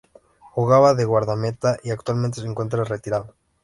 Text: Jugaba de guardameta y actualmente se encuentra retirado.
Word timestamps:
Jugaba 0.53 0.95
de 0.95 1.05
guardameta 1.05 1.77
y 1.83 1.91
actualmente 1.91 2.41
se 2.41 2.47
encuentra 2.47 2.83
retirado. 2.83 3.35